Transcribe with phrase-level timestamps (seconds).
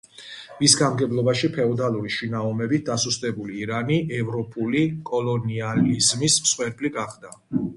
[0.59, 7.37] მის გამგებლობაში ფეოდალური შინაომებით დასუსტებული ირანი ევროპული კოლონიალიზმის მსხვერპლი გახდა.